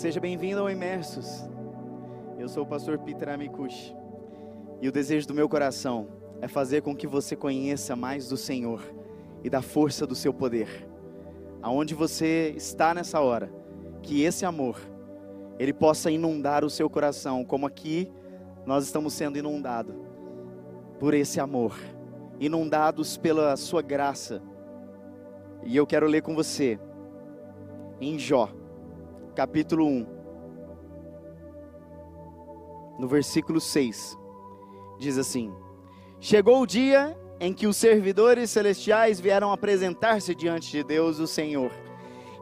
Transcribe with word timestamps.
Seja 0.00 0.18
bem-vindo 0.18 0.58
ao 0.62 0.70
Imersos. 0.70 1.46
Eu 2.38 2.48
sou 2.48 2.62
o 2.62 2.66
pastor 2.66 2.98
Peter 3.00 3.28
Amikushi. 3.28 3.94
E 4.80 4.88
o 4.88 4.92
desejo 4.92 5.28
do 5.28 5.34
meu 5.34 5.46
coração 5.46 6.08
é 6.40 6.48
fazer 6.48 6.80
com 6.80 6.96
que 6.96 7.06
você 7.06 7.36
conheça 7.36 7.94
mais 7.94 8.26
do 8.26 8.34
Senhor 8.34 8.82
e 9.44 9.50
da 9.50 9.60
força 9.60 10.06
do 10.06 10.14
seu 10.14 10.32
poder. 10.32 10.88
Aonde 11.60 11.94
você 11.94 12.54
está 12.56 12.94
nessa 12.94 13.20
hora, 13.20 13.52
que 14.02 14.22
esse 14.22 14.46
amor 14.46 14.80
ele 15.58 15.74
possa 15.74 16.10
inundar 16.10 16.64
o 16.64 16.70
seu 16.70 16.88
coração, 16.88 17.44
como 17.44 17.66
aqui 17.66 18.10
nós 18.64 18.86
estamos 18.86 19.12
sendo 19.12 19.36
inundados 19.36 19.94
por 20.98 21.12
esse 21.12 21.38
amor, 21.38 21.78
inundados 22.40 23.18
pela 23.18 23.54
sua 23.54 23.82
graça. 23.82 24.40
E 25.62 25.76
eu 25.76 25.86
quero 25.86 26.06
ler 26.06 26.22
com 26.22 26.34
você 26.34 26.80
em 28.00 28.18
Jó, 28.18 28.48
capítulo 29.34 29.86
1, 29.86 30.06
no 32.98 33.08
versículo 33.08 33.60
6. 33.60 34.18
Diz 34.98 35.16
assim: 35.16 35.52
Chegou 36.20 36.60
o 36.62 36.66
dia 36.66 37.18
em 37.40 37.54
que 37.54 37.66
os 37.66 37.76
servidores 37.76 38.50
celestiais 38.50 39.18
vieram 39.18 39.50
apresentar-se 39.50 40.34
diante 40.34 40.70
de 40.70 40.84
Deus, 40.84 41.18
o 41.18 41.26
Senhor. 41.26 41.72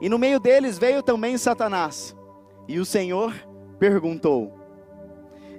E 0.01 0.09
no 0.09 0.19
meio 0.19 0.41
deles 0.41 0.79
veio 0.79 1.03
também 1.03 1.39
Satanás. 1.39 2.17
E 2.67 2.81
o 2.81 2.85
Senhor 2.85 3.33
perguntou: 3.79 4.53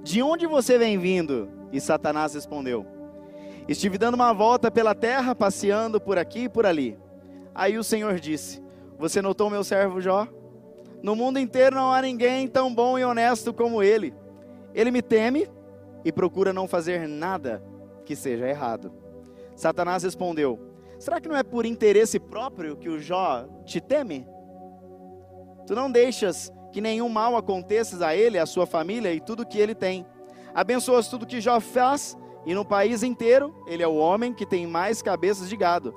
De 0.04 0.22
onde 0.22 0.46
você 0.46 0.77
vem 0.77 0.98
vindo? 0.98 1.50
E 1.72 1.80
Satanás 1.80 2.34
respondeu: 2.34 2.86
Estive 3.68 3.98
dando 3.98 4.16
uma 4.16 4.34
volta 4.34 4.70
pela 4.70 4.93
terra, 4.93 5.34
passeando 5.34 6.02
por 6.02 6.18
aqui 6.18 6.43
e 6.43 6.49
por 6.49 6.66
ali. 6.66 6.98
Aí 7.55 7.77
o 7.77 7.84
Senhor 7.84 8.20
disse: 8.20 8.62
Você 8.98 9.21
notou 9.21 9.49
meu 9.49 9.64
servo 9.64 10.02
Jó? 10.02 10.27
No 11.02 11.16
mundo 11.16 11.40
inteiro 11.40 11.76
não 11.76 11.94
há 11.94 12.02
ninguém 12.02 12.48
tão 12.48 12.74
bom 12.74 12.98
e 12.98 13.05
honesto 13.05 13.54
como 13.54 13.82
ele. 13.82 14.14
Ele 14.74 14.92
me 14.92 15.02
teme 15.02 15.50
e 16.04 16.12
procura 16.12 16.52
não 16.52 16.68
fazer 16.68 17.08
nada 17.08 17.64
que 18.05 18.16
seja 18.16 18.48
errado. 18.48 18.92
Satanás 19.55 20.04
respondeu: 20.04 20.60
Será 21.00 21.22
que 21.22 21.30
não 21.30 21.36
é 21.36 21.44
por 21.44 21.66
interesse 21.66 22.20
próprio 22.20 22.76
que 22.76 22.90
o 22.90 23.00
Jó 23.00 23.46
te 23.66 23.80
teme? 23.80 24.27
Tu 25.66 25.76
não 25.76 25.92
deixas 25.92 26.52
que 26.72 26.82
nenhum 26.82 27.10
mal 27.10 27.36
aconteça 27.38 28.05
a 28.05 28.16
ele, 28.16 28.38
a 28.38 28.46
sua 28.46 28.66
família 28.66 29.14
e 29.14 29.20
tudo 29.20 29.46
que 29.46 29.60
ele 29.60 29.74
tem. 29.74 30.05
Abençoas 30.54 31.08
tudo 31.08 31.26
que 31.26 31.40
Jó 31.40 31.60
faz, 31.60 32.18
e 32.46 32.54
no 32.54 32.66
país 32.66 33.04
inteiro 33.04 33.55
ele 33.68 33.84
é 33.84 33.88
o 33.88 33.96
homem 33.96 34.34
que 34.34 34.46
tem 34.46 34.68
mais 34.68 35.02
cabeças 35.02 35.48
de 35.48 35.55
gado. 35.55 35.94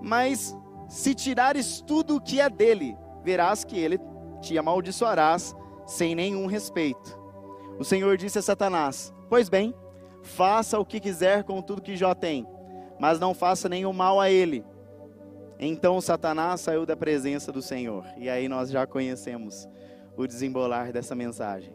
Mas 0.00 0.56
se 0.88 1.14
tirares 1.14 1.80
tudo 1.80 2.16
o 2.16 2.20
que 2.20 2.40
é 2.40 2.48
dele, 2.48 2.96
verás 3.24 3.64
que 3.64 3.78
ele 3.78 3.98
te 4.46 4.56
amaldiçoarás 4.56 5.54
sem 5.86 6.14
nenhum 6.14 6.46
respeito. 6.46 7.18
O 7.78 7.84
Senhor 7.84 8.16
disse 8.16 8.38
a 8.38 8.42
Satanás: 8.42 9.12
Pois 9.28 9.48
bem, 9.48 9.74
faça 10.22 10.78
o 10.78 10.84
que 10.84 11.00
quiser 11.00 11.42
com 11.42 11.60
tudo 11.60 11.82
que 11.82 11.96
Jó 11.96 12.14
tem, 12.14 12.46
mas 12.98 13.18
não 13.18 13.34
faça 13.34 13.68
nenhum 13.68 13.92
mal 13.92 14.20
a 14.20 14.30
ele. 14.30 14.64
Então 15.58 16.00
Satanás 16.00 16.60
saiu 16.60 16.86
da 16.86 16.96
presença 16.96 17.50
do 17.50 17.60
Senhor. 17.60 18.04
E 18.16 18.28
aí 18.28 18.48
nós 18.48 18.70
já 18.70 18.86
conhecemos 18.86 19.68
o 20.16 20.26
desembolar 20.26 20.92
dessa 20.92 21.14
mensagem. 21.14 21.74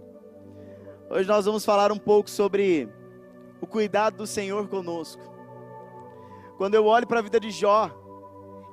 Hoje 1.09 1.27
nós 1.27 1.45
vamos 1.45 1.65
falar 1.65 1.91
um 1.91 1.97
pouco 1.97 2.29
sobre 2.29 2.87
o 3.59 3.67
cuidado 3.67 4.17
do 4.17 4.27
Senhor 4.27 4.67
conosco. 4.69 5.21
Quando 6.57 6.75
eu 6.75 6.85
olho 6.85 7.07
para 7.07 7.19
a 7.19 7.23
vida 7.23 7.39
de 7.39 7.51
Jó, 7.51 7.91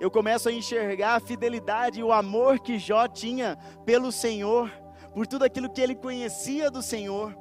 eu 0.00 0.10
começo 0.10 0.48
a 0.48 0.52
enxergar 0.52 1.16
a 1.16 1.20
fidelidade 1.20 2.00
e 2.00 2.04
o 2.04 2.12
amor 2.12 2.60
que 2.60 2.78
Jó 2.78 3.08
tinha 3.08 3.58
pelo 3.84 4.12
Senhor, 4.12 4.70
por 5.12 5.26
tudo 5.26 5.44
aquilo 5.44 5.70
que 5.70 5.80
ele 5.80 5.94
conhecia 5.94 6.70
do 6.70 6.82
Senhor. 6.82 7.36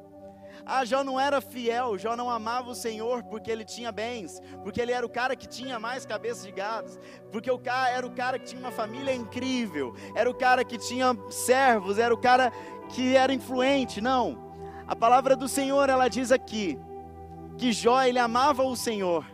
Ah, 0.65 0.83
Jó 0.83 1.03
não 1.03 1.19
era 1.19 1.39
fiel, 1.39 1.97
Jó 1.97 2.15
não 2.15 2.29
amava 2.29 2.69
o 2.69 2.75
Senhor 2.75 3.23
porque 3.23 3.49
ele 3.49 3.63
tinha 3.63 3.91
bens, 3.91 4.41
porque 4.63 4.81
ele 4.81 4.91
era 4.91 5.05
o 5.05 5.09
cara 5.09 5.35
que 5.35 5.47
tinha 5.47 5.79
mais 5.79 6.05
cabeças 6.05 6.43
de 6.43 6.51
gados, 6.51 6.99
porque 7.31 7.49
o 7.49 7.59
cara 7.59 7.89
era 7.89 8.05
o 8.05 8.11
cara 8.11 8.37
que 8.37 8.47
tinha 8.47 8.59
uma 8.59 8.71
família 8.71 9.13
incrível, 9.13 9.95
era 10.13 10.29
o 10.29 10.33
cara 10.33 10.65
que 10.65 10.77
tinha 10.77 11.15
servos, 11.29 11.97
era 11.97 12.13
o 12.13 12.17
cara 12.17 12.51
que 12.89 13.15
era 13.15 13.33
influente. 13.33 14.01
Não. 14.01 14.51
A 14.87 14.95
palavra 14.95 15.35
do 15.35 15.47
Senhor, 15.47 15.89
ela 15.89 16.07
diz 16.07 16.31
aqui 16.31 16.77
que 17.57 17.71
Jó 17.71 18.01
ele 18.03 18.19
amava 18.19 18.63
o 18.63 18.75
Senhor. 18.75 19.25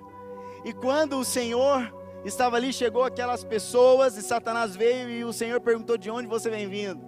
E 0.64 0.72
quando 0.72 1.18
o 1.18 1.26
Senhor 1.26 1.92
estava 2.24 2.56
ali, 2.56 2.72
chegou 2.72 3.04
aquelas 3.04 3.44
pessoas 3.44 4.18
e 4.18 4.22
Satanás 4.22 4.76
veio 4.76 5.10
e 5.10 5.24
o 5.24 5.34
Senhor 5.34 5.60
perguntou 5.60 5.98
de 5.98 6.10
onde 6.10 6.28
você 6.28 6.50
vem 6.50 6.68
vindo. 6.68 7.02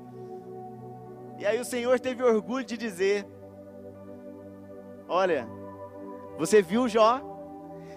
E 1.37 1.45
aí 1.45 1.59
o 1.59 1.65
Senhor 1.65 1.99
teve 1.99 2.23
orgulho 2.23 2.65
de 2.65 2.77
dizer: 2.77 3.25
Olha, 5.07 5.47
você 6.37 6.61
viu 6.61 6.87
Jó? 6.87 7.21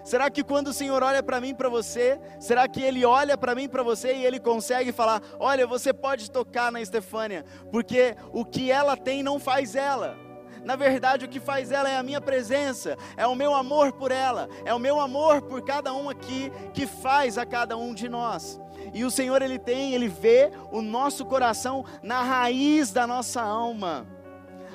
Será 0.03 0.29
que 0.29 0.43
quando 0.43 0.67
o 0.67 0.73
Senhor 0.73 1.03
olha 1.03 1.21
para 1.21 1.41
mim, 1.41 1.53
para 1.53 1.69
você, 1.69 2.19
será 2.39 2.67
que 2.67 2.81
Ele 2.81 3.05
olha 3.05 3.37
para 3.37 3.53
mim, 3.53 3.67
para 3.67 3.83
você 3.83 4.13
e 4.15 4.25
Ele 4.25 4.39
consegue 4.39 4.91
falar: 4.91 5.21
Olha, 5.39 5.67
você 5.67 5.93
pode 5.93 6.31
tocar 6.31 6.71
na 6.71 6.81
Estefânia, 6.81 7.45
porque 7.71 8.15
o 8.31 8.45
que 8.45 8.71
ela 8.71 8.95
tem 8.95 9.21
não 9.21 9.39
faz 9.39 9.75
ela. 9.75 10.28
Na 10.63 10.75
verdade, 10.75 11.25
o 11.25 11.27
que 11.27 11.39
faz 11.39 11.71
ela 11.71 11.89
é 11.89 11.97
a 11.97 12.03
minha 12.03 12.21
presença, 12.21 12.97
é 13.15 13.25
o 13.25 13.35
meu 13.35 13.53
amor 13.53 13.93
por 13.93 14.11
ela, 14.11 14.49
é 14.65 14.73
o 14.73 14.79
meu 14.79 14.99
amor 14.99 15.41
por 15.41 15.61
cada 15.61 15.93
um 15.93 16.09
aqui 16.09 16.51
que 16.73 16.85
faz 16.85 17.37
a 17.37 17.45
cada 17.45 17.77
um 17.77 17.93
de 17.93 18.07
nós. 18.09 18.59
E 18.93 19.03
o 19.03 19.11
Senhor, 19.11 19.41
Ele 19.41 19.59
tem, 19.59 19.93
Ele 19.93 20.07
vê 20.07 20.51
o 20.71 20.81
nosso 20.81 21.25
coração 21.25 21.85
na 22.01 22.21
raiz 22.21 22.91
da 22.91 23.05
nossa 23.05 23.41
alma. 23.41 24.07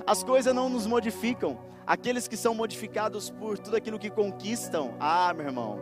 As 0.06 0.22
coisas 0.22 0.54
não 0.54 0.68
nos 0.68 0.86
modificam, 0.86 1.58
Aqueles 1.86 2.26
que 2.26 2.36
são 2.36 2.54
modificados 2.54 3.28
por 3.28 3.58
tudo 3.58 3.76
aquilo 3.76 3.98
que 3.98 4.08
conquistam, 4.08 4.94
ah, 4.98 5.34
meu 5.34 5.46
irmão, 5.46 5.80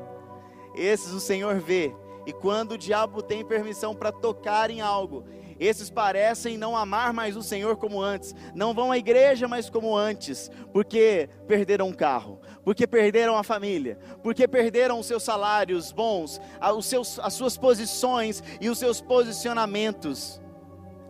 esses 0.75 1.13
o 1.13 1.21
Senhor 1.21 1.61
vê. 1.61 1.95
E 2.27 2.33
quando 2.33 2.73
o 2.73 2.79
diabo 2.79 3.23
tem 3.23 3.45
permissão 3.45 3.95
para 3.95 4.11
tocar 4.11 4.69
em 4.69 4.81
algo, 4.81 5.25
esses 5.67 5.91
parecem 5.91 6.57
não 6.59 6.77
amar 6.77 7.13
mais 7.13 7.37
o 7.37 7.43
Senhor 7.43 7.77
como 7.77 8.01
antes, 8.01 8.35
não 8.55 8.75
vão 8.75 8.91
à 8.91 8.99
igreja 8.99 9.47
mais 9.47 9.69
como 9.69 9.97
antes, 9.97 10.51
porque 10.73 11.29
perderam 11.47 11.89
um 11.89 11.93
carro, 11.93 12.41
porque 12.65 12.87
perderam 12.87 13.37
a 13.37 13.43
família, 13.43 13.99
porque 14.23 14.49
perderam 14.49 14.99
os 14.99 15.07
seus 15.07 15.23
salários 15.23 15.93
bons, 15.93 16.41
os 16.77 16.87
seus, 16.87 17.19
as 17.19 17.35
suas 17.35 17.57
posições 17.57 18.43
e 18.61 18.69
os 18.69 18.79
seus 18.79 19.01
posicionamentos. 19.01 20.41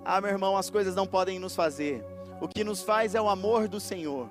Ah, 0.05 0.21
meu 0.21 0.31
irmão, 0.31 0.57
as 0.57 0.69
coisas 0.69 0.95
não 0.95 1.07
podem 1.07 1.39
nos 1.39 1.55
fazer, 1.55 2.05
o 2.41 2.49
que 2.49 2.65
nos 2.65 2.83
faz 2.83 3.15
é 3.15 3.21
o 3.21 3.29
amor 3.29 3.69
do 3.69 3.79
Senhor. 3.79 4.31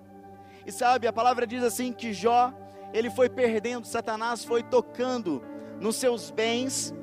E 0.65 0.71
sabe, 0.71 1.07
a 1.07 1.13
palavra 1.13 1.47
diz 1.47 1.63
assim 1.63 1.91
que 1.91 2.13
Jó, 2.13 2.53
ele 2.93 3.09
foi 3.09 3.29
perdendo, 3.29 3.87
Satanás 3.87 4.43
foi 4.43 4.61
tocando 4.61 5.41
nos 5.79 5.95
seus 5.95 6.29
bens. 6.29 6.93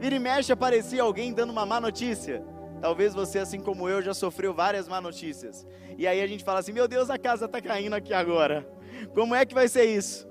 Vira 0.00 0.14
e 0.14 0.18
mexe 0.18 0.50
aparecia 0.50 1.02
alguém 1.02 1.32
dando 1.32 1.50
uma 1.50 1.66
má 1.66 1.78
notícia. 1.78 2.42
Talvez 2.80 3.12
você, 3.12 3.38
assim 3.38 3.60
como 3.60 3.86
eu, 3.86 4.00
já 4.00 4.14
sofreu 4.14 4.54
várias 4.54 4.88
má 4.88 4.98
notícias. 4.98 5.66
E 5.98 6.06
aí 6.06 6.22
a 6.22 6.26
gente 6.26 6.42
fala 6.42 6.60
assim: 6.60 6.72
meu 6.72 6.88
Deus, 6.88 7.10
a 7.10 7.18
casa 7.18 7.44
está 7.44 7.60
caindo 7.60 7.92
aqui 7.92 8.14
agora. 8.14 8.66
Como 9.14 9.34
é 9.34 9.44
que 9.44 9.54
vai 9.54 9.68
ser 9.68 9.84
isso? 9.84 10.26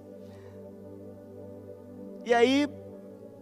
E 2.25 2.34
aí, 2.34 2.68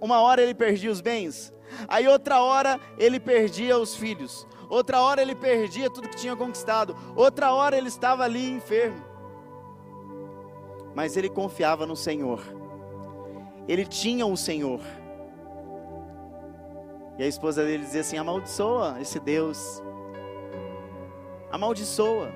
uma 0.01 0.19
hora 0.21 0.41
ele 0.41 0.53
perdia 0.53 0.91
os 0.91 1.01
bens, 1.01 1.53
aí 1.88 2.07
outra 2.07 2.41
hora 2.41 2.79
ele 2.97 3.19
perdia 3.19 3.77
os 3.77 3.95
filhos, 3.95 4.45
outra 4.69 5.01
hora 5.01 5.21
ele 5.21 5.35
perdia 5.35 5.89
tudo 5.89 6.09
que 6.09 6.15
tinha 6.15 6.35
conquistado, 6.35 6.95
outra 7.15 7.53
hora 7.53 7.77
ele 7.77 7.88
estava 7.88 8.23
ali 8.23 8.49
enfermo. 8.49 9.05
Mas 10.94 11.15
ele 11.15 11.29
confiava 11.29 11.85
no 11.85 11.95
Senhor, 11.95 12.41
ele 13.68 13.85
tinha 13.85 14.25
o 14.25 14.31
um 14.31 14.35
Senhor. 14.35 14.81
E 17.17 17.23
a 17.23 17.27
esposa 17.27 17.63
dele 17.63 17.83
dizia 17.83 18.01
assim: 18.01 18.17
amaldiçoa 18.17 18.97
esse 19.01 19.19
Deus, 19.19 19.81
amaldiçoa. 21.51 22.31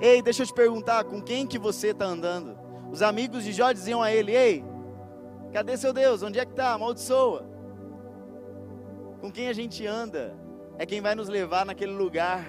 Ei, 0.00 0.22
deixa 0.22 0.42
eu 0.42 0.46
te 0.46 0.54
perguntar, 0.54 1.04
com 1.04 1.20
quem 1.20 1.46
que 1.46 1.58
você 1.58 1.88
está 1.88 2.06
andando? 2.06 2.58
Os 2.90 3.02
amigos 3.02 3.44
de 3.44 3.52
Jó 3.52 3.72
diziam 3.72 4.02
a 4.02 4.10
ele: 4.10 4.34
Ei, 4.34 4.64
cadê 5.52 5.76
seu 5.76 5.92
Deus? 5.92 6.22
Onde 6.22 6.38
é 6.38 6.44
que 6.44 6.52
está? 6.52 6.72
Amaldiçoa. 6.72 7.48
Com 9.20 9.30
quem 9.30 9.48
a 9.48 9.52
gente 9.52 9.86
anda? 9.86 10.40
é 10.80 10.86
quem 10.86 11.02
vai 11.02 11.14
nos 11.14 11.28
levar 11.28 11.66
naquele 11.66 11.92
lugar, 11.92 12.42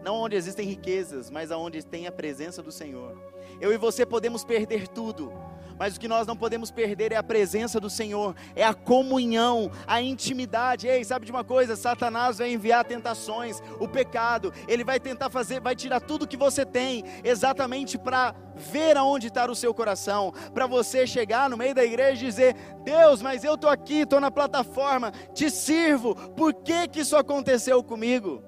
não 0.00 0.14
onde 0.14 0.36
existem 0.36 0.64
riquezas, 0.64 1.28
mas 1.28 1.50
aonde 1.50 1.84
tem 1.84 2.06
a 2.06 2.12
presença 2.12 2.62
do 2.62 2.70
Senhor. 2.70 3.20
Eu 3.60 3.72
e 3.72 3.76
você 3.76 4.06
podemos 4.06 4.44
perder 4.44 4.86
tudo, 4.86 5.32
mas 5.78 5.96
o 5.96 6.00
que 6.00 6.08
nós 6.08 6.26
não 6.26 6.36
podemos 6.36 6.70
perder 6.70 7.12
é 7.12 7.16
a 7.16 7.22
presença 7.22 7.78
do 7.78 7.88
Senhor, 7.88 8.34
é 8.54 8.64
a 8.64 8.74
comunhão, 8.74 9.70
a 9.86 10.00
intimidade. 10.00 10.86
Ei, 10.86 11.04
sabe 11.04 11.26
de 11.26 11.32
uma 11.32 11.44
coisa? 11.44 11.76
Satanás 11.76 12.38
vai 12.38 12.52
enviar 12.52 12.84
tentações, 12.84 13.62
o 13.78 13.88
pecado, 13.88 14.52
ele 14.66 14.84
vai 14.84 14.98
tentar 14.98 15.30
fazer, 15.30 15.60
vai 15.60 15.76
tirar 15.76 16.00
tudo 16.00 16.26
que 16.26 16.36
você 16.36 16.64
tem, 16.64 17.04
exatamente 17.24 17.96
para 17.96 18.34
ver 18.56 18.96
aonde 18.96 19.28
está 19.28 19.48
o 19.48 19.54
seu 19.54 19.72
coração, 19.72 20.32
para 20.52 20.66
você 20.66 21.06
chegar 21.06 21.48
no 21.48 21.56
meio 21.56 21.74
da 21.74 21.84
igreja 21.84 22.22
e 22.22 22.26
dizer: 22.26 22.56
Deus, 22.84 23.22
mas 23.22 23.44
eu 23.44 23.54
estou 23.54 23.70
aqui, 23.70 24.00
estou 24.00 24.20
na 24.20 24.30
plataforma, 24.30 25.12
te 25.32 25.48
sirvo, 25.50 26.14
por 26.32 26.52
que, 26.52 26.88
que 26.88 27.00
isso 27.00 27.16
aconteceu 27.16 27.82
comigo? 27.82 28.42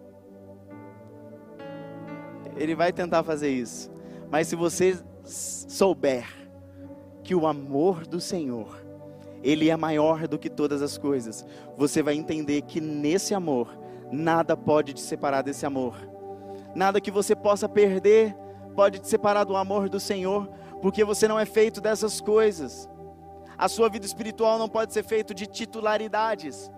ele 2.61 2.75
vai 2.75 2.93
tentar 2.93 3.23
fazer 3.23 3.49
isso. 3.49 3.91
Mas 4.31 4.49
se 4.49 4.55
você 4.55 4.99
souber 5.25 6.39
que 7.31 7.35
o 7.37 7.47
amor 7.47 8.09
do 8.09 8.21
Senhor, 8.21 8.85
ele 9.41 9.71
é 9.71 9.77
maior 9.77 10.27
do 10.27 10.37
que 10.37 10.50
todas 10.50 10.82
as 10.82 10.99
coisas, 10.99 11.47
você 11.77 12.03
vai 12.03 12.17
entender 12.17 12.62
que 12.62 12.81
nesse 12.81 13.35
amor, 13.35 13.79
nada 14.11 14.56
pode 14.56 14.94
te 14.94 15.00
separar 15.00 15.41
desse 15.41 15.65
amor. 15.65 15.94
Nada 16.75 17.00
que 17.00 17.09
você 17.09 17.37
possa 17.37 17.69
perder 17.69 18.35
pode 18.75 18.99
te 18.99 19.06
separar 19.06 19.44
do 19.44 19.55
amor 19.55 19.88
do 19.88 20.00
Senhor, 20.00 20.49
porque 20.82 21.05
você 21.05 21.29
não 21.29 21.38
é 21.38 21.47
feito 21.47 21.81
dessas 21.81 22.21
coisas. 22.21 22.91
A 23.56 23.69
sua 23.69 23.88
vida 23.88 24.05
espiritual 24.05 24.59
não 24.59 24.69
pode 24.69 24.93
ser 24.93 25.05
feita 25.05 25.33
de 25.33 25.47
titularidades. 25.47 26.69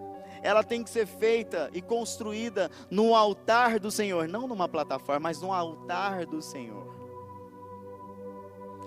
Ela 0.42 0.62
tem 0.62 0.84
que 0.84 0.90
ser 0.90 1.06
feita 1.06 1.70
e 1.72 1.80
construída 1.80 2.70
no 2.90 3.14
altar 3.14 3.80
do 3.80 3.90
Senhor, 3.90 4.28
não 4.28 4.46
numa 4.46 4.68
plataforma, 4.68 5.20
mas 5.30 5.40
no 5.40 5.50
altar 5.50 6.26
do 6.26 6.42
Senhor. 6.42 7.01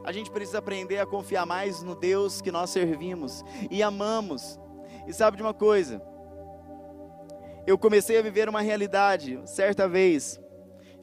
A 0.05 0.11
gente 0.11 0.29
precisa 0.29 0.59
aprender 0.59 0.99
a 0.99 1.05
confiar 1.05 1.47
mais 1.47 1.81
no 1.81 1.95
Deus 1.95 2.39
que 2.39 2.51
nós 2.51 2.69
servimos 2.69 3.43
e 3.71 3.81
amamos. 3.81 4.59
E 5.07 5.11
sabe 5.11 5.35
de 5.35 5.41
uma 5.41 5.53
coisa? 5.53 5.99
Eu 7.65 7.75
comecei 7.75 8.19
a 8.19 8.21
viver 8.21 8.47
uma 8.47 8.61
realidade, 8.61 9.41
certa 9.45 9.89
vez, 9.89 10.39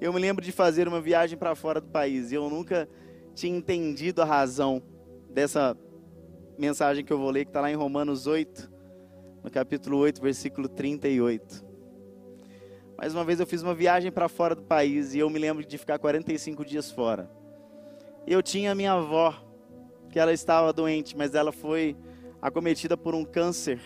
eu 0.01 0.13
me 0.13 0.21
lembro 0.21 0.45
de 0.45 0.53
fazer 0.53 0.87
uma 0.87 1.01
viagem 1.01 1.37
para 1.37 1.57
fora 1.57 1.81
do 1.81 1.89
país 1.89 2.31
e 2.31 2.37
eu 2.37 2.49
nunca 2.49 2.89
tinha 3.35 3.57
entendido 3.57 4.23
a 4.23 4.25
razão 4.25 4.81
dessa 5.29 5.77
mensagem 6.57 7.05
que 7.05 7.13
eu 7.13 7.19
vou 7.19 7.31
ler, 7.31 7.45
que 7.45 7.51
está 7.51 7.61
lá 7.61 7.73
em 7.73 7.75
Romanos 7.75 8.29
8, 8.29 8.71
no 9.43 9.51
capítulo 9.51 9.99
8, 9.99 10.23
versículo 10.23 10.69
38. 10.69 11.65
Mais 12.97 13.13
uma 13.13 13.25
vez 13.25 13.41
eu 13.41 13.47
fiz 13.47 13.63
uma 13.63 13.75
viagem 13.75 14.13
para 14.13 14.29
fora 14.29 14.55
do 14.55 14.63
país 14.63 15.13
e 15.13 15.19
eu 15.19 15.29
me 15.29 15.41
lembro 15.41 15.65
de 15.65 15.77
ficar 15.77 15.99
45 15.99 16.65
dias 16.65 16.89
fora. 16.89 17.42
Eu 18.27 18.43
tinha 18.43 18.75
minha 18.75 18.93
avó, 18.93 19.35
que 20.11 20.19
ela 20.19 20.33
estava 20.33 20.73
doente, 20.73 21.17
mas 21.17 21.35
ela 21.35 21.53
foi 21.53 21.97
acometida 22.41 22.97
por 22.97 23.15
um 23.15 23.25
câncer 23.25 23.81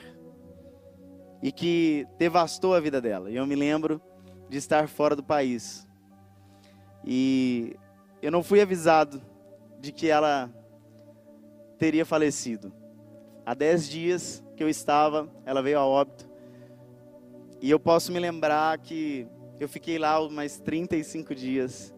e 1.43 1.53
que 1.53 2.07
devastou 2.19 2.75
a 2.75 2.81
vida 2.81 3.01
dela. 3.01 3.31
E 3.31 3.37
eu 3.37 3.47
me 3.47 3.55
lembro 3.55 4.01
de 4.49 4.59
estar 4.59 4.89
fora 4.89 5.15
do 5.15 5.23
país. 5.23 5.87
E 7.05 7.77
eu 8.21 8.31
não 8.31 8.43
fui 8.43 8.61
avisado 8.61 9.23
de 9.79 9.93
que 9.93 10.09
ela 10.09 10.51
teria 11.79 12.05
falecido. 12.05 12.73
Há 13.45 13.55
dez 13.55 13.89
dias 13.89 14.45
que 14.57 14.65
eu 14.65 14.69
estava, 14.69 15.31
ela 15.45 15.63
veio 15.63 15.79
a 15.79 15.87
óbito. 15.87 16.29
E 17.61 17.71
eu 17.71 17.79
posso 17.79 18.11
me 18.11 18.19
lembrar 18.19 18.79
que 18.79 19.29
eu 19.61 19.69
fiquei 19.69 19.99
lá 19.99 20.29
mais 20.29 20.59
35 20.59 21.35
dias. 21.35 21.95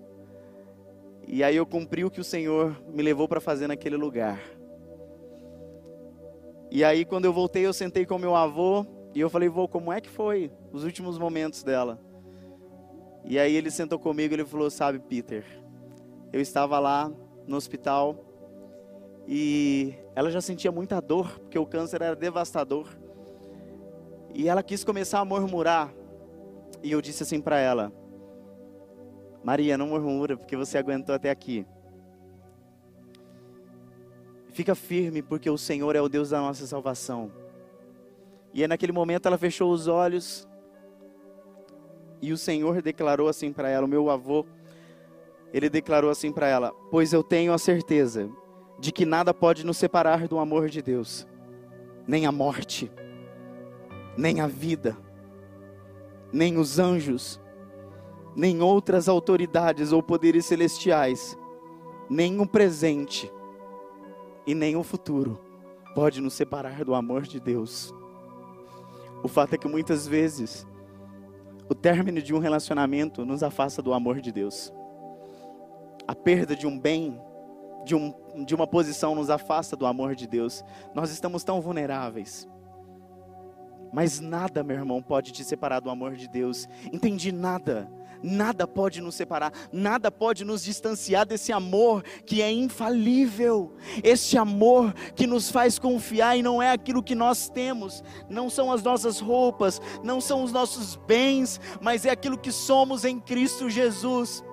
E 1.29 1.45
aí 1.45 1.55
eu 1.55 1.67
cumpri 1.67 2.05
o 2.05 2.11
que 2.11 2.21
o 2.21 2.25
Senhor 2.25 2.77
me 2.89 3.03
levou 3.03 3.29
para 3.29 3.41
fazer 3.41 3.69
naquele 3.69 3.97
lugar. 3.97 4.41
E 6.71 6.83
aí 6.83 7.05
quando 7.05 7.27
eu 7.27 7.33
voltei, 7.33 7.65
eu 7.65 7.73
sentei 7.73 8.05
com 8.05 8.19
meu 8.19 8.35
avô 8.35 8.85
e 9.15 9.21
eu 9.21 9.31
falei, 9.31 9.49
vô, 9.49 9.69
como 9.69 9.93
é 9.93 10.01
que 10.01 10.09
foi 10.09 10.51
os 10.73 10.83
últimos 10.83 11.19
momentos 11.19 11.63
dela? 11.63 12.01
E 13.31 13.39
aí 13.39 13.55
ele 13.55 13.71
sentou 13.71 13.99
comigo 13.99 14.33
e 14.33 14.37
ele 14.37 14.45
falou: 14.47 14.71
Sabe, 14.71 14.99
Peter, 14.99 15.45
eu 16.33 16.41
estava 16.41 16.79
lá 16.79 17.13
no 17.47 17.59
hospital 17.59 18.25
e 19.27 19.95
ela 20.15 20.31
já 20.31 20.41
sentia 20.41 20.73
muita 20.73 20.99
dor, 20.99 21.39
porque 21.41 21.59
o 21.59 21.67
câncer 21.67 22.01
era 22.01 22.17
devastador. 22.17 22.89
E 24.35 24.49
ela 24.49 24.63
quis 24.63 24.83
começar 24.83 25.21
a 25.21 25.27
murmurar. 25.27 25.93
E 26.83 26.91
eu 26.91 27.03
disse 27.03 27.23
assim 27.23 27.39
para 27.39 27.59
ela: 27.59 27.93
Maria, 29.43 29.79
não 29.79 29.89
murmura, 29.89 30.37
porque 30.37 30.57
você 30.57 30.79
aguentou 30.79 31.15
até 31.15 31.31
aqui. 31.31 31.67
Fica 34.51 34.75
firme, 34.75 35.23
porque 35.23 35.49
o 35.49 35.59
Senhor 35.59 35.95
é 35.95 36.01
o 36.01 36.09
Deus 36.09 36.31
da 36.31 36.41
nossa 36.41 36.67
salvação. 36.67 37.31
E 38.53 38.63
aí, 38.63 38.69
naquele 38.69 38.93
momento 38.93 39.27
ela 39.27 39.39
fechou 39.39 39.71
os 39.71 39.87
olhos 39.87 40.49
e 42.21 42.33
o 42.33 42.39
Senhor 42.39 42.83
declarou 42.83 43.29
assim 43.29 43.53
para 43.53 43.69
ela, 43.69 43.87
o 43.87 43.89
meu 43.89 44.11
avô, 44.11 44.45
ele 45.53 45.71
declarou 45.71 46.11
assim 46.11 46.33
para 46.33 46.49
ela: 46.49 46.73
Pois 46.91 47.13
eu 47.13 47.23
tenho 47.23 47.53
a 47.53 47.59
certeza 47.59 48.29
de 48.79 48.93
que 48.93 49.05
nada 49.05 49.33
pode 49.33 49.65
nos 49.65 49.77
separar 49.77 50.27
do 50.29 50.39
amor 50.39 50.69
de 50.69 50.83
Deus, 50.83 51.27
nem 52.07 52.27
a 52.27 52.33
morte, 52.33 52.91
nem 54.17 54.41
a 54.41 54.47
vida, 54.47 54.97
nem 56.33 56.59
os 56.59 56.79
anjos, 56.79 57.41
nem 58.35 58.63
outras 58.63 59.09
autoridades 59.09 59.93
ou 59.93 60.03
poderes 60.03 60.47
celestiais, 60.47 61.37
nem 62.09 62.41
o 62.41 62.47
presente 62.47 63.31
e 64.47 64.55
nem 64.55 64.77
o 64.77 64.83
futuro 64.83 65.49
pode 65.99 66.21
nos 66.21 66.35
separar 66.35 66.85
do 66.85 66.95
amor 66.95 67.23
de 67.23 67.41
Deus. 67.41 67.93
O 69.21 69.27
fato 69.27 69.55
é 69.55 69.59
que 69.59 69.67
muitas 69.67 70.07
vezes 70.07 70.65
o 71.69 71.75
término 71.75 72.23
de 72.23 72.33
um 72.33 72.39
relacionamento 72.39 73.25
nos 73.25 73.43
afasta 73.43 73.83
do 73.83 73.93
amor 73.93 74.21
de 74.21 74.31
Deus. 74.31 74.73
A 76.07 76.15
perda 76.15 76.55
de 76.55 76.69
um 76.69 76.79
bem, 76.79 77.21
de, 77.85 77.97
um, 77.97 78.15
de 78.45 78.55
uma 78.55 78.65
posição, 78.65 79.15
nos 79.17 79.29
afasta 79.29 79.75
do 79.75 79.87
amor 79.87 80.15
de 80.15 80.29
Deus. 80.29 80.63
Nós 80.95 81.11
estamos 81.11 81.43
tão 81.43 81.61
vulneráveis. 81.61 82.49
Mas 83.93 84.21
nada, 84.21 84.63
meu 84.63 84.77
irmão, 84.77 85.03
pode 85.03 85.33
te 85.33 85.43
separar 85.43 85.81
do 85.81 85.91
amor 85.91 86.15
de 86.15 86.29
Deus. 86.29 86.69
Entendi 86.93 87.33
nada. 87.33 87.91
Nada 88.23 88.67
pode 88.67 89.01
nos 89.01 89.15
separar, 89.15 89.53
nada 89.73 90.11
pode 90.11 90.45
nos 90.45 90.65
distanciar 90.65 91.25
desse 91.25 91.53
amor 91.53 92.03
que 92.27 92.43
é 92.43 92.51
infalível, 92.51 93.75
este 94.03 94.37
amor 94.37 94.93
que 95.15 95.27
nos 95.27 95.51
faz 95.51 95.79
confiar 95.79 96.37
e 96.37 96.43
não 96.43 96.61
é 96.61 96.73
aquilo 96.73 97.03
que 97.03 97.15
nós 97.15 97.49
temos, 97.49 98.03
não 98.29 98.51
são 98.51 98.73
as 98.73 98.83
nossas 98.83 99.21
roupas, 99.21 99.81
não 100.03 100.21
são 100.21 100.43
os 100.43 100.53
nossos 100.53 100.97
bens, 100.97 101.61
mas 101.81 102.05
é 102.05 102.11
aquilo 102.11 102.37
que 102.37 102.51
somos 102.51 103.05
em 103.05 103.21
Cristo 103.21 103.71
Jesus. 103.71 104.45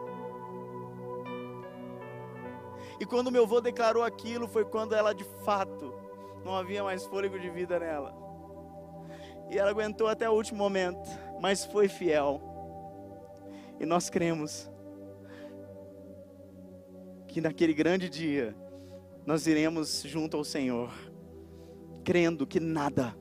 E 3.00 3.06
quando 3.06 3.32
meu 3.32 3.44
avô 3.44 3.60
declarou 3.60 4.04
aquilo, 4.04 4.48
foi 4.48 4.64
quando 4.64 4.94
ela 4.94 5.14
de 5.14 5.26
fato 5.44 5.94
não 6.44 6.56
havia 6.56 6.84
mais 6.84 7.04
fôlego 7.04 7.40
de 7.40 7.50
vida 7.50 7.80
nela. 7.80 8.16
E 9.50 9.58
ela 9.58 9.72
aguentou 9.72 10.08
até 10.08 10.30
o 10.30 10.34
último 10.34 10.60
momento, 10.60 11.10
mas 11.42 11.66
foi 11.66 11.88
fiel. 11.88 12.55
E 13.80 13.86
nós 13.86 14.10
cremos 14.10 14.70
que 17.28 17.42
naquele 17.42 17.74
grande 17.74 18.10
dia 18.10 18.56
nós 19.26 19.48
iremos 19.48 20.04
junto 20.04 20.38
ao 20.38 20.44
Senhor, 20.44 20.94
crendo 22.04 22.46
que 22.46 22.60
nada, 22.60 23.16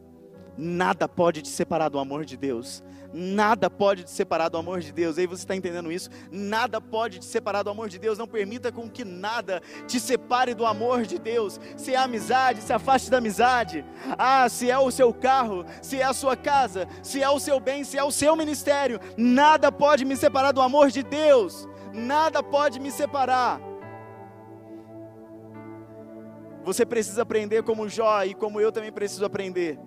nada 0.56 1.08
pode 1.08 1.42
te 1.42 1.48
separar 1.48 1.88
do 1.88 1.98
amor 1.98 2.24
de 2.24 2.36
Deus. 2.36 2.82
Nada 3.12 3.70
pode 3.70 4.02
te 4.02 4.10
separar 4.10 4.48
do 4.48 4.58
amor 4.58 4.80
de 4.80 4.92
Deus. 4.92 5.16
Aí 5.18 5.26
você 5.26 5.44
está 5.44 5.54
entendendo 5.54 5.92
isso? 5.92 6.10
Nada 6.32 6.80
pode 6.80 7.20
te 7.20 7.24
separar 7.24 7.62
do 7.62 7.70
amor 7.70 7.88
de 7.88 7.96
Deus. 7.96 8.18
Não 8.18 8.26
permita 8.26 8.72
com 8.72 8.90
que 8.90 9.04
nada 9.04 9.62
te 9.86 10.00
separe 10.00 10.52
do 10.52 10.66
amor 10.66 11.02
de 11.02 11.16
Deus. 11.16 11.60
Se 11.76 11.94
é 11.94 11.96
amizade, 11.96 12.60
se 12.60 12.72
afaste 12.72 13.10
da 13.10 13.18
amizade. 13.18 13.84
Ah, 14.18 14.48
se 14.48 14.68
é 14.68 14.76
o 14.76 14.90
seu 14.90 15.14
carro, 15.14 15.64
se 15.80 16.00
é 16.00 16.04
a 16.04 16.12
sua 16.12 16.36
casa, 16.36 16.88
se 17.02 17.22
é 17.22 17.30
o 17.30 17.38
seu 17.38 17.60
bem, 17.60 17.84
se 17.84 17.96
é 17.96 18.02
o 18.02 18.10
seu 18.10 18.34
ministério. 18.34 18.98
Nada 19.16 19.70
pode 19.70 20.04
me 20.04 20.16
separar 20.16 20.50
do 20.50 20.60
amor 20.60 20.90
de 20.90 21.04
Deus. 21.04 21.68
Nada 21.92 22.42
pode 22.42 22.80
me 22.80 22.90
separar. 22.90 23.60
Você 26.64 26.84
precisa 26.84 27.22
aprender 27.22 27.62
como 27.62 27.88
Jó 27.88 28.24
e 28.24 28.34
como 28.34 28.60
eu 28.60 28.72
também 28.72 28.90
preciso 28.90 29.24
aprender 29.24 29.78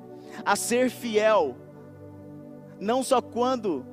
a 0.45 0.55
ser 0.55 0.89
fiel 0.89 1.55
não 2.79 3.03
só 3.03 3.21
quando 3.21 3.85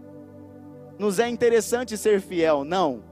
nos 0.98 1.18
é 1.18 1.28
interessante 1.28 1.96
ser 1.96 2.20
fiel, 2.20 2.64
não. 2.64 3.02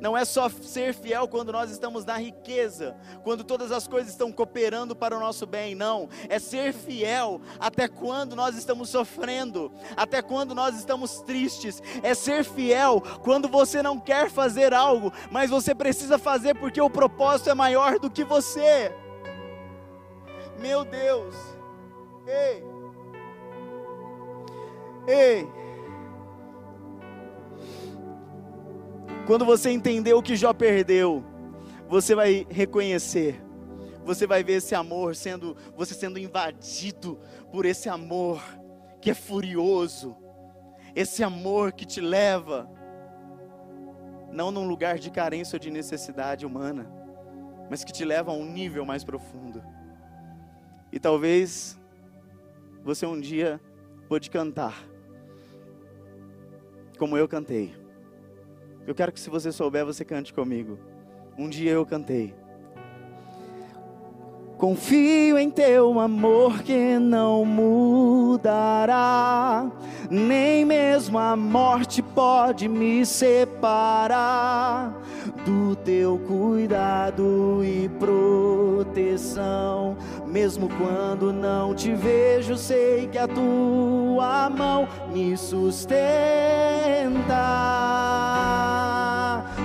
Não 0.00 0.18
é 0.18 0.24
só 0.24 0.48
ser 0.48 0.92
fiel 0.94 1.28
quando 1.28 1.52
nós 1.52 1.70
estamos 1.70 2.04
na 2.04 2.16
riqueza, 2.16 2.96
quando 3.22 3.44
todas 3.44 3.70
as 3.70 3.86
coisas 3.86 4.10
estão 4.10 4.32
cooperando 4.32 4.96
para 4.96 5.16
o 5.16 5.20
nosso 5.20 5.46
bem, 5.46 5.76
não. 5.76 6.08
É 6.28 6.40
ser 6.40 6.72
fiel 6.72 7.40
até 7.60 7.86
quando 7.86 8.34
nós 8.34 8.56
estamos 8.56 8.88
sofrendo, 8.88 9.70
até 9.96 10.20
quando 10.20 10.56
nós 10.56 10.76
estamos 10.76 11.20
tristes. 11.20 11.80
É 12.02 12.14
ser 12.14 12.42
fiel 12.42 13.00
quando 13.22 13.46
você 13.46 13.80
não 13.80 14.00
quer 14.00 14.28
fazer 14.28 14.74
algo, 14.74 15.12
mas 15.30 15.50
você 15.50 15.72
precisa 15.72 16.18
fazer 16.18 16.54
porque 16.54 16.80
o 16.80 16.90
propósito 16.90 17.50
é 17.50 17.54
maior 17.54 18.00
do 18.00 18.10
que 18.10 18.24
você. 18.24 18.92
Meu 20.62 20.84
Deus, 20.84 21.34
ei. 22.24 22.62
Ei! 25.08 25.48
Quando 29.26 29.44
você 29.44 29.70
entender 29.70 30.14
o 30.14 30.22
que 30.22 30.36
Jó 30.36 30.52
perdeu, 30.52 31.24
você 31.88 32.14
vai 32.14 32.46
reconhecer, 32.48 33.42
você 34.04 34.24
vai 34.24 34.44
ver 34.44 34.54
esse 34.54 34.72
amor 34.72 35.16
sendo, 35.16 35.56
você 35.76 35.94
sendo 35.94 36.16
invadido 36.16 37.18
por 37.50 37.66
esse 37.66 37.88
amor 37.88 38.40
que 39.00 39.10
é 39.10 39.14
furioso, 39.14 40.16
esse 40.94 41.24
amor 41.24 41.72
que 41.72 41.84
te 41.84 42.00
leva 42.00 42.70
não 44.30 44.52
num 44.52 44.66
lugar 44.66 44.96
de 44.96 45.10
carência 45.10 45.56
ou 45.56 45.60
de 45.60 45.72
necessidade 45.72 46.46
humana, 46.46 46.88
mas 47.68 47.82
que 47.82 47.92
te 47.92 48.04
leva 48.04 48.30
a 48.30 48.34
um 48.34 48.44
nível 48.44 48.84
mais 48.84 49.02
profundo. 49.02 49.60
E 50.92 51.00
talvez 51.00 51.80
você 52.84 53.06
um 53.06 53.18
dia 53.18 53.58
pôde 54.08 54.28
cantar, 54.28 54.86
como 56.98 57.16
eu 57.16 57.26
cantei. 57.26 57.74
Eu 58.86 58.94
quero 58.94 59.10
que 59.10 59.18
se 59.20 59.30
você 59.30 59.50
souber, 59.50 59.86
você 59.86 60.04
cante 60.04 60.34
comigo. 60.34 60.78
Um 61.38 61.48
dia 61.48 61.70
eu 61.70 61.86
cantei. 61.86 62.34
Confio 64.58 65.38
em 65.38 65.50
teu 65.50 65.98
amor 65.98 66.62
que 66.62 66.96
não 66.98 67.44
mudará, 67.44 68.92
nem 70.08 70.64
mesmo 70.64 71.18
a 71.18 71.34
morte 71.34 72.00
pode 72.00 72.68
me 72.68 73.04
separar 73.04 74.96
do 75.44 75.74
teu 75.74 76.16
cuidado 76.28 77.60
e 77.64 77.88
proteção. 77.98 79.96
Mesmo 80.32 80.66
quando 80.66 81.30
não 81.30 81.74
te 81.74 81.92
vejo, 81.92 82.56
sei 82.56 83.06
que 83.06 83.18
a 83.18 83.28
tua 83.28 84.48
mão 84.48 84.88
me 85.12 85.36
sustenta. 85.36 85.92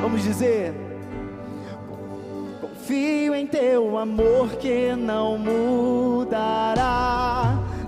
Vamos 0.02 0.24
dizer. 0.24 0.74
Confio 2.60 3.34
em 3.34 3.48
teu 3.48 3.98
amor 3.98 4.50
que 4.58 4.94
não 4.94 5.38
mudará. 5.38 6.84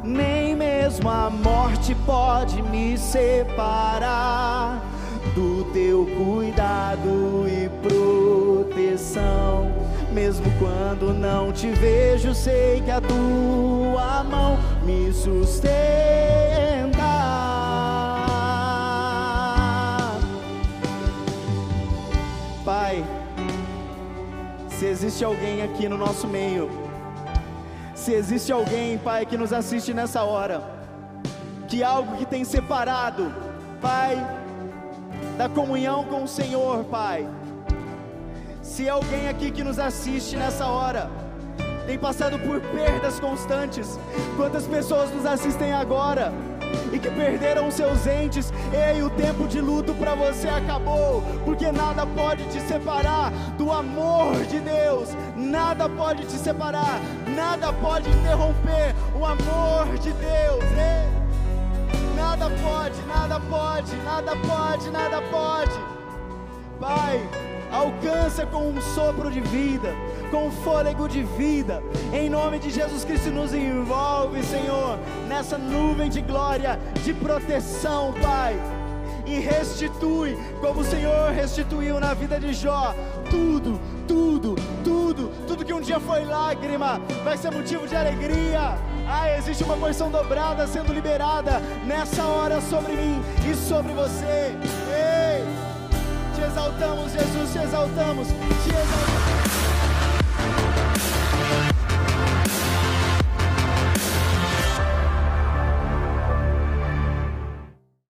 Nem 0.01 0.55
mesmo 0.55 1.09
a 1.09 1.29
morte 1.29 1.93
pode 2.05 2.61
me 2.61 2.97
separar 2.97 4.81
do 5.35 5.65
teu 5.73 6.07
cuidado 6.17 7.45
e 7.45 7.67
proteção. 7.85 9.68
Mesmo 10.13 10.45
quando 10.57 11.13
não 11.13 11.51
te 11.51 11.69
vejo, 11.69 12.33
sei 12.33 12.81
que 12.81 12.89
a 12.89 12.99
tua 12.99 14.23
mão 14.23 14.57
me 14.83 15.13
sustenta. 15.13 15.69
Pai, 22.65 23.03
se 24.67 24.85
existe 24.85 25.23
alguém 25.23 25.61
aqui 25.61 25.87
no 25.87 25.97
nosso 25.97 26.27
meio, 26.27 26.69
se 27.93 28.13
existe 28.13 28.51
alguém, 28.51 28.97
Pai, 28.97 29.25
que 29.25 29.37
nos 29.37 29.53
assiste 29.53 29.93
nessa 29.93 30.23
hora, 30.23 30.63
que 31.67 31.83
algo 31.83 32.17
que 32.17 32.25
tem 32.25 32.43
separado, 32.43 33.31
Pai, 33.79 34.17
da 35.37 35.47
comunhão 35.47 36.03
com 36.05 36.23
o 36.23 36.27
Senhor, 36.27 36.83
Pai. 36.85 37.27
Se 38.79 38.87
alguém 38.87 39.27
aqui 39.27 39.51
que 39.51 39.61
nos 39.61 39.77
assiste 39.77 40.37
nessa 40.37 40.65
hora, 40.65 41.11
tem 41.85 41.99
passado 41.99 42.39
por 42.39 42.61
perdas 42.61 43.19
constantes, 43.19 43.99
quantas 44.37 44.65
pessoas 44.65 45.13
nos 45.13 45.25
assistem 45.25 45.73
agora? 45.73 46.31
e 46.93 46.97
que 46.97 47.09
perderam 47.09 47.69
seus 47.71 48.07
entes. 48.07 48.53
Ei, 48.71 49.03
o 49.03 49.09
tempo 49.09 49.49
de 49.49 49.59
luto 49.59 49.93
para 49.95 50.15
você 50.15 50.47
acabou, 50.47 51.21
porque 51.43 51.69
nada 51.73 52.05
pode 52.05 52.45
te 52.45 52.61
separar 52.61 53.31
do 53.57 53.69
amor 53.69 54.33
de 54.45 54.61
Deus. 54.61 55.09
Nada 55.35 55.89
pode 55.89 56.25
te 56.25 56.37
separar, 56.37 57.01
nada 57.35 57.73
pode 57.73 58.09
interromper 58.09 58.95
o 59.13 59.25
amor 59.25 59.97
de 59.99 60.13
Deus. 60.13 60.63
Ei. 60.77 62.15
Nada 62.15 62.49
pode, 62.49 63.01
nada 63.07 63.39
pode, 63.41 63.95
nada 64.05 64.35
pode, 64.37 64.89
nada 64.89 65.21
pode. 65.23 65.79
Pai, 66.79 67.27
alcança 67.71 68.45
com 68.45 68.69
um 68.69 68.81
sopro 68.81 69.31
de 69.31 69.41
vida 69.41 69.93
com 70.29 70.51
fôlego 70.51 71.07
de 71.07 71.23
vida. 71.23 71.83
Em 72.13 72.29
nome 72.29 72.59
de 72.59 72.69
Jesus 72.69 73.03
Cristo, 73.03 73.29
nos 73.29 73.53
envolve, 73.53 74.43
Senhor, 74.43 74.99
nessa 75.27 75.57
nuvem 75.57 76.09
de 76.09 76.21
glória, 76.21 76.79
de 77.03 77.13
proteção, 77.13 78.13
Pai. 78.21 78.55
E 79.25 79.39
restitui, 79.39 80.37
como 80.59 80.81
o 80.81 80.83
Senhor 80.83 81.31
restituiu 81.31 81.99
na 81.99 82.13
vida 82.13 82.39
de 82.39 82.51
Jó, 82.53 82.95
tudo, 83.29 83.79
tudo, 84.07 84.55
tudo, 84.83 85.31
tudo 85.45 85.65
que 85.65 85.73
um 85.73 85.81
dia 85.81 85.99
foi 85.99 86.25
lágrima, 86.25 86.99
vai 87.23 87.37
ser 87.37 87.51
motivo 87.51 87.87
de 87.87 87.95
alegria. 87.95 88.77
Ah, 89.07 89.37
existe 89.37 89.63
uma 89.63 89.77
porção 89.77 90.09
dobrada 90.09 90.65
sendo 90.67 90.93
liberada 90.93 91.59
nessa 91.85 92.23
hora 92.23 92.59
sobre 92.61 92.93
mim 92.93 93.21
e 93.49 93.55
sobre 93.55 93.93
você. 93.93 94.55
Ei, 94.91 95.68
exaltamos, 96.49 97.11
Jesus, 97.11 97.53
te 97.53 97.63
exaltamos, 97.63 98.27
te 98.27 98.33
exaltamos. 98.33 99.28